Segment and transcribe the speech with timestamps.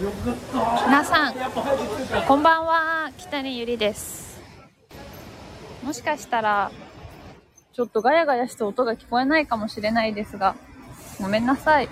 [0.00, 1.34] 皆さん
[2.28, 4.40] こんばんは北にゆりです。
[5.82, 6.70] もしかしたら
[7.72, 10.54] ちょっとガヤガヤした音が聞こえないかもしれないですが
[11.20, 11.88] ごめんなさい。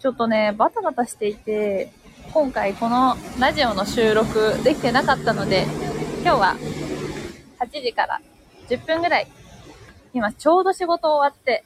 [0.00, 1.92] ちょっとねバタバタしていて
[2.32, 5.62] 今回このラジオの収録できてなかったので
[6.22, 6.56] 今日は
[7.60, 8.20] 8時から
[8.68, 9.28] 10分ぐらい
[10.12, 11.64] 今ちょうど仕事終わって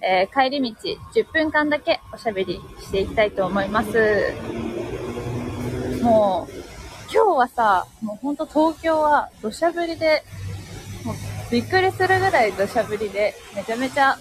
[0.00, 0.78] えー、帰り道
[1.14, 4.34] 10分間だけおしゃべりしていきたいと思います。
[6.02, 6.52] もう、
[7.12, 10.22] 今日はさ、もうほんと東京は土砂降りで、
[11.04, 11.14] もう
[11.50, 14.16] びっくりするぐらい土砂降りで、めちゃめちゃ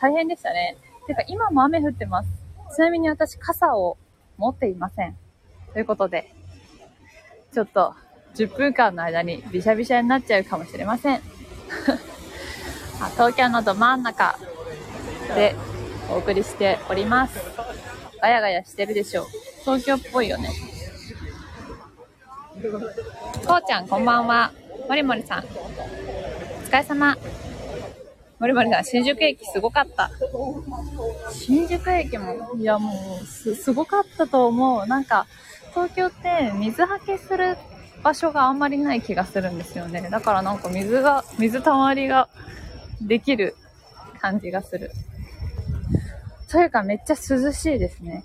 [0.00, 0.76] 大変でしたね。
[1.06, 2.28] てか今も雨降ってます。
[2.74, 3.96] ちなみに私傘を
[4.36, 5.16] 持っていません。
[5.72, 6.32] ということで、
[7.52, 7.94] ちょっと
[8.34, 11.20] 10分間の間にびしゃびしゃになっちゃうかもしれません。
[13.12, 14.38] 東京のど真ん中
[15.34, 15.54] で
[16.10, 17.38] お送りしております。
[18.20, 19.26] ガヤガヤしてるでしょう。
[19.60, 20.50] 東京っぽいよね。
[23.46, 24.52] こうちゃん、こんばんは。
[24.88, 25.44] もりもりさん。
[25.44, 25.46] お
[26.68, 27.16] 疲れ様。
[28.38, 30.10] もりもりさん、新宿駅すごかった。
[31.32, 34.86] 新宿駅も、いやもう、す、すごかったと思う。
[34.86, 35.26] なんか、
[35.70, 37.58] 東京って水はけする
[38.02, 40.08] 場所があんまりない気がするんですよね。
[40.10, 42.28] だからなんか水が、水たまりが
[43.00, 43.54] できる
[44.20, 44.90] 感じがする。
[46.48, 48.24] というかめっちゃ涼しいですね。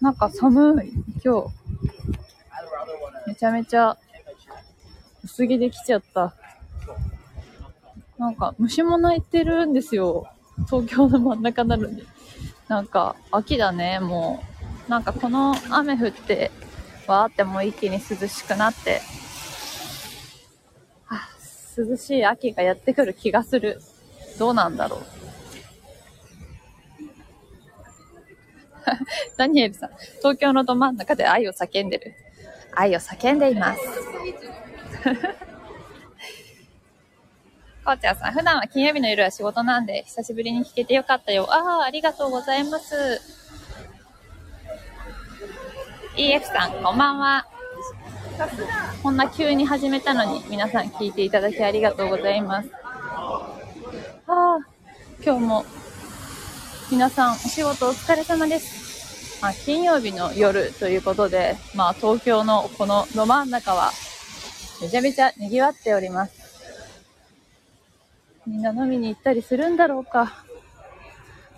[0.00, 0.92] なんか寒い、
[1.24, 1.48] 今日。
[3.26, 3.96] めちゃめちゃ
[5.24, 6.34] 薄着できちゃった。
[8.18, 10.28] なんか虫も鳴いてるんですよ。
[10.66, 12.06] 東京の真ん中なのに。
[12.68, 14.44] なんか秋だね、も
[14.88, 14.90] う。
[14.90, 16.50] なんかこの雨降って、
[17.06, 19.00] わーってもう一気に涼しくなって、
[21.76, 23.80] 涼しい秋がやってくる気がする。
[24.38, 25.00] どうなんだろう。
[29.36, 32.14] ダニエルさん、東京のど真ん中で愛を叫んでる。
[32.72, 33.80] 愛を叫んでいます。
[37.84, 41.46] こうちゃんさん、普段は金曜日の夜は仕事なんで、久しぶりに聞けてよかったよ。
[41.48, 43.20] ああ、ありがとうございます。
[46.16, 47.55] EF さん、こんばんは。
[49.02, 52.70] こんな急に始めたのに皆さん聞いていただきありがとうございます。
[54.26, 54.58] ああ、
[55.24, 55.64] 今日も
[56.90, 59.40] 皆さんお仕事お疲れ様です。
[59.42, 63.90] まあ、金曜日の夜ということで、まあ東京のこのど真ん中は
[64.82, 66.32] めちゃめちゃ賑わっております。
[68.46, 70.44] みんな飲みに行ったりするんだろうか。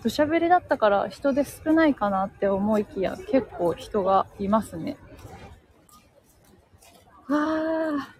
[0.01, 4.95] 土砂降りだったから人で少ないかなって思いきや結構人がいますね。
[7.31, 8.15] ああ。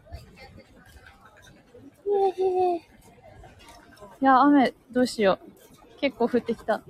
[4.21, 5.39] いや、雨、どうしよ
[5.97, 5.99] う。
[5.99, 6.81] 結構降ってきた。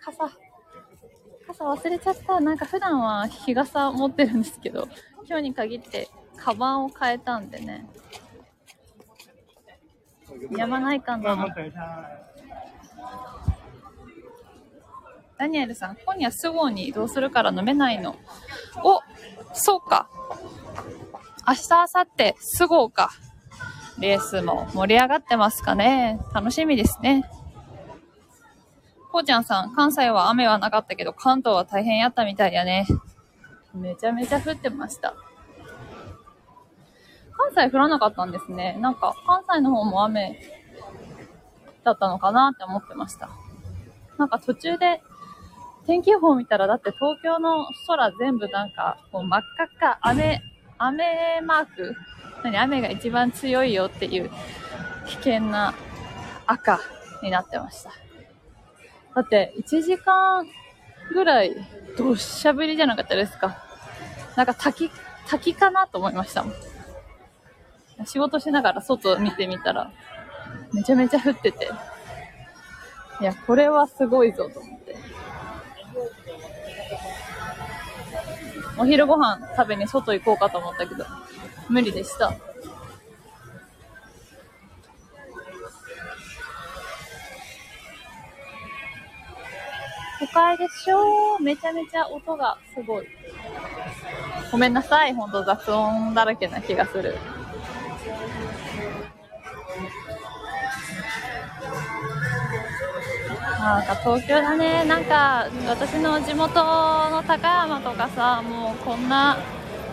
[0.00, 0.30] 傘。
[1.46, 2.40] 傘忘れちゃった。
[2.40, 4.88] なんか普段は日傘持ってるんですけど、
[5.26, 7.86] 今日に限ってカバンを変えたんでね。
[10.56, 11.46] やまないかな。
[15.42, 18.14] ダニエルさん、今夜すぐに移動するから飲めないの？
[18.84, 19.00] お、
[19.52, 20.08] そうか。
[21.48, 23.10] 明日、明後日、すぐか。
[23.98, 26.20] レースも盛り上がってますかね。
[26.32, 27.28] 楽しみですね。
[29.10, 32.86] こうちゃんさん、関西は雨はなかったけど、関東は大変やったみたいやね。
[33.74, 35.12] めちゃめちゃ降ってました。
[37.32, 38.78] 関西降らなかったんですね。
[38.80, 40.40] なんか、関西の方も雨
[41.82, 43.28] だったのかなって思ってました。
[44.18, 45.02] なんか途中で
[45.86, 50.42] 天気予報見たら、だって東京の空全部なんか、こう真っ赤っか、雨、
[50.78, 51.96] 雨マーク
[52.44, 52.56] 何？
[52.56, 54.30] 雨が一番強いよっていう
[55.06, 55.74] 危険な
[56.46, 56.80] 赤
[57.22, 57.90] になってました。
[59.14, 60.46] だって1時間
[61.12, 61.54] ぐらい
[61.96, 63.62] どっしゃぶりじゃなかったですか。
[64.36, 64.90] なんか滝、
[65.28, 66.54] 滝かなと思いましたもん。
[68.06, 69.92] 仕事しながら外見てみたら、
[70.72, 71.70] めちゃめちゃ降ってて、
[73.20, 74.81] いや、これはすごいぞと思って。
[78.78, 81.04] お昼ご飯食べに外行こうかと思ったけど、
[81.68, 82.32] 無理でした。
[90.20, 93.06] 都会でしょめちゃめちゃ音がすごい。
[94.50, 97.16] ごめんなさい、ほんと雑音だらけな気がする。
[103.62, 104.84] なんか東京だね。
[104.86, 109.38] なんか私の地元の高山とかさもうこんな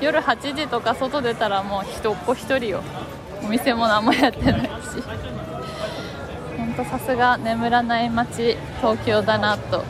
[0.02, 2.82] 夜8時とか外出たらもう人っ子1人よ。
[3.44, 4.68] お店も何もやってないし。
[6.58, 9.84] ほんとさすが眠らない街東京だなと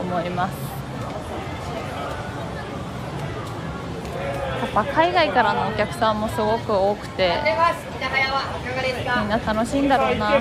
[0.00, 0.68] 思います。
[4.74, 7.32] やっぱ海外からのお客さんもすごく多くて
[9.20, 10.32] みんな楽しいんだろうな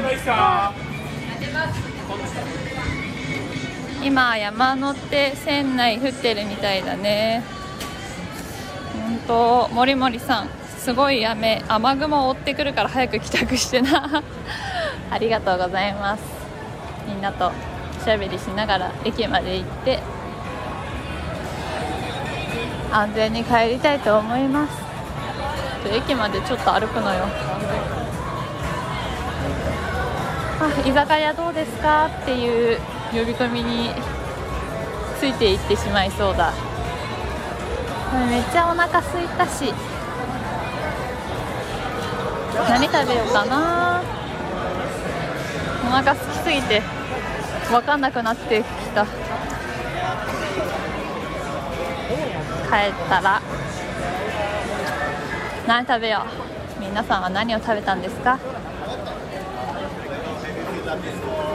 [4.07, 4.77] 今山
[5.09, 7.44] 手線内降ってるみたいだね。
[9.27, 10.50] 本当もりもりさん
[10.80, 14.24] すごい雨雨雲を追ってくるから早く帰宅してな。
[15.12, 16.24] ありがとうございます。
[17.06, 17.51] みんなと
[18.01, 20.00] おしゃべりしながら駅まで行って
[22.94, 24.71] 安全に帰りたいと思います。
[25.92, 27.25] 駅までちょっと歩くのよ。
[30.62, 32.06] あ居酒屋どうですか？
[32.06, 32.80] っていう
[33.12, 33.92] 呼び込みに
[35.19, 36.51] ついていってしまいそうだ。
[38.30, 39.74] めっちゃお腹空いたし。
[42.69, 44.01] 何食べようかな。
[45.86, 46.81] お腹空きすぎて。
[47.69, 48.63] 分かんなくなってき
[48.95, 49.06] た。
[49.06, 49.12] 帰っ
[53.09, 53.42] たら。
[55.68, 56.25] 何食べよ
[56.80, 56.81] う。
[56.81, 58.39] 皆さんは何を食べたんですか？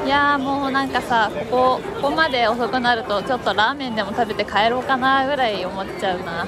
[0.04, 6.46] いやもうなんかさここここまで遅くなるとちょっとラーメンでも食べて帰ろうかなぐらい思っちゃうな。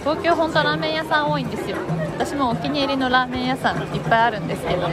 [0.00, 1.76] 東京本当ラーメン屋さん多いんですよ。
[2.18, 4.88] 私もお気に入りのラーメン屋さんいっぱいあるんですけど。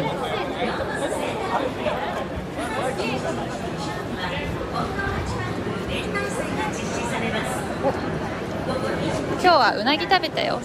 [9.42, 10.60] 今日はうなぎ食べたよ。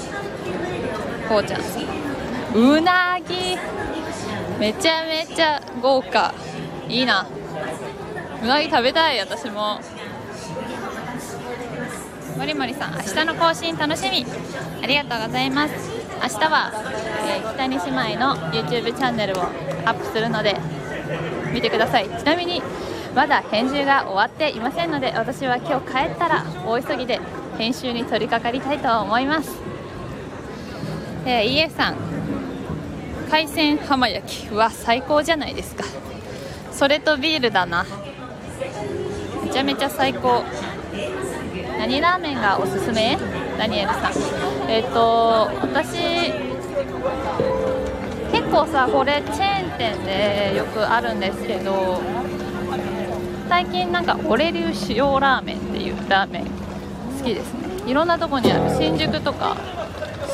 [1.29, 1.61] こうちゃん。
[2.55, 3.59] うなぎ。
[4.61, 6.35] めちゃめちゃ豪華。
[6.87, 7.27] いいな。
[8.43, 9.81] うなぎ食べたい私も。
[12.37, 14.27] もりもりさん明日の更新楽しみ。
[14.83, 15.75] ありがとうございます。
[16.23, 16.73] 明日は、
[17.27, 19.47] えー、北西姉妹の YouTube チャンネルをア
[19.93, 20.55] ップするので
[21.55, 22.11] 見てください。
[22.11, 22.61] ちなみに
[23.15, 27.19] まだ編集が終わっていませんので私は今日帰ったら大急ぎで
[27.57, 29.59] 編集に取り掛かりたいと思います、
[31.25, 32.20] えー、EF さん
[33.31, 35.85] 海鮮浜焼きは最高じゃないですか。
[36.73, 37.87] それとビールだな。
[39.45, 40.43] めちゃめちゃ最高。
[41.79, 43.17] 何ラーメンがおすすめ？
[43.57, 44.13] ダニエルさん。
[44.69, 46.33] えっ、ー、と私
[48.33, 52.01] 結構さこれチェーン店でよくあるんですけど
[53.49, 57.61] 最近なんか俺流塩ラーメンっていうラーメン好きですね。
[57.87, 58.77] いろんなとこにある。
[58.77, 59.57] 新宿とか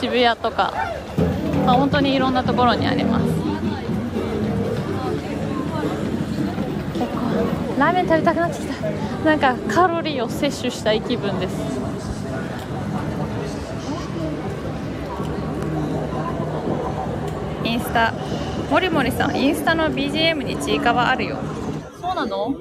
[0.00, 0.72] 渋谷とか。
[1.66, 3.26] まあ、本当にいろんなところにあります。
[7.78, 8.90] ラーメン食べたくなってきた。
[9.24, 11.56] なんかカロリーを摂取したい気分です。
[17.64, 18.14] インスタ。
[18.70, 21.36] もりもりさんインスタの BGM にちいかわあるよ。
[22.00, 22.54] そうなの？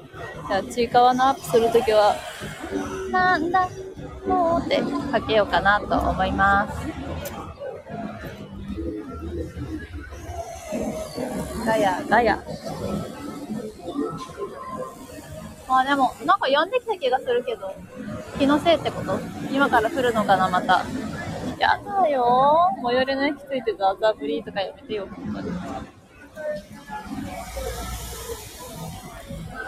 [0.48, 2.16] じゃあちいかわのアップするときは
[3.12, 3.70] なんだ？
[4.28, 4.82] もうって
[5.12, 6.95] かけようかなと思います
[11.66, 12.44] ガヤ、ガヤ。
[15.68, 17.74] あ、でも、なんか止んできた気がするけど、
[18.38, 19.20] 気のせいってこと？
[19.52, 20.86] 今から降るのかな、また。
[21.58, 22.70] やだよ。
[22.84, 25.50] 最寄りの駅ついてザーザーブリーとかやめてよ、本当に。
[25.50, 25.54] う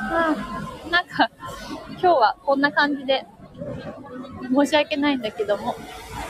[0.05, 1.29] ん、なんか、
[1.89, 3.25] 今日はこんな感じで、
[4.53, 5.75] 申し訳ないんだけども、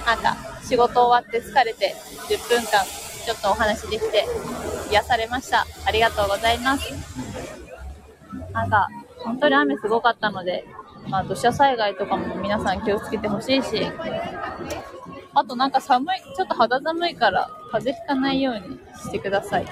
[0.05, 1.93] なんか、仕事終わって疲れて、
[2.29, 2.85] 10分間、
[3.25, 4.25] ちょっとお話できて、
[4.89, 5.65] 癒されました。
[5.85, 6.93] ありがとうございます。
[8.53, 8.87] なんか、
[9.19, 10.65] 本当に雨すごかったので、
[11.09, 13.87] まあ、土砂災害とかも皆さん気をつけてほしいし、
[15.33, 19.65] あとなんか寒い、ちょっと肌寒いから風邪ひかないようにしてください。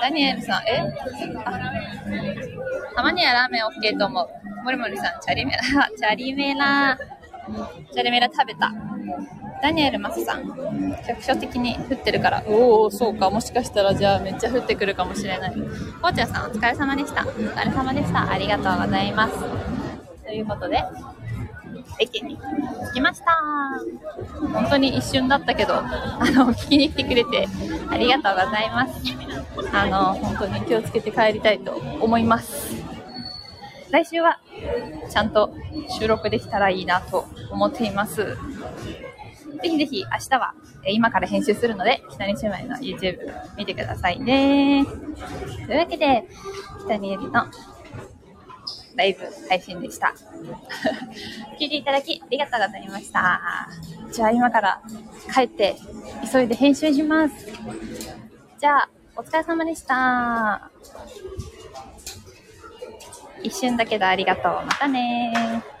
[0.00, 0.82] ダニエルさん、え？
[2.94, 4.28] たまにはラーメン OK と思う。
[4.64, 5.62] もりもりさん、チャリメラ、
[5.96, 6.96] チャリメラ、
[7.92, 8.72] チャリメラ食べた。
[9.64, 10.44] ダニエル・マスさん、
[11.08, 15.54] 局所的に降ってるから、おお、そうか、もしかしたらじゃあめっちゃ降ってくるかもしれない。
[15.54, 17.22] こうちゃんさん、お疲れ様でした。
[17.22, 18.30] お疲れ様でした。
[18.30, 19.34] ありがとうございます。
[20.22, 20.84] ということで、
[21.98, 22.36] 駅に
[22.90, 23.40] 着きました。
[24.52, 27.48] 本当に一瞬だったけど、あの、聞きに来てくれて
[27.88, 29.02] ありがとうございます。
[29.72, 32.84] あの、本当に気をつけて帰りたいと思います。
[33.90, 34.40] 来週は
[35.08, 35.54] ちゃんと
[35.98, 38.36] 収録できたらいいなと思っています。
[39.62, 43.18] ぜひぜひ明日は、え今から編集するので、北西姉妹の YouTube
[43.56, 44.84] 見てくださいね。
[45.66, 46.24] というわけで、
[46.84, 47.46] 北にえりの
[48.96, 50.14] ライブ配信でした。
[51.58, 53.68] 聞いていただきありがとうございました。
[54.12, 54.80] じゃあ今から
[55.32, 55.76] 帰って
[56.30, 57.34] 急いで編集します。
[58.58, 60.70] じゃあ、お疲れ様でした。
[63.42, 64.66] 一瞬だけどありがとう。
[64.66, 65.73] またね。